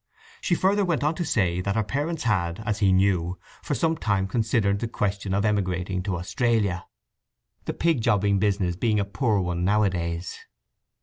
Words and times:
She 0.41 0.55
further 0.55 0.83
went 0.83 1.03
on 1.03 1.13
to 1.13 1.23
say 1.23 1.61
that 1.61 1.75
her 1.75 1.83
parents 1.83 2.23
had, 2.23 2.59
as 2.65 2.79
he 2.79 2.91
knew, 2.91 3.37
for 3.61 3.75
some 3.75 3.95
time 3.95 4.25
considered 4.27 4.79
the 4.79 4.87
question 4.87 5.31
of 5.31 5.45
emigrating 5.45 6.01
to 6.01 6.17
Australia, 6.17 6.87
the 7.65 7.73
pig 7.75 8.01
jobbing 8.01 8.39
business 8.39 8.75
being 8.75 8.99
a 8.99 9.05
poor 9.05 9.39
one 9.39 9.63
nowadays. 9.63 10.39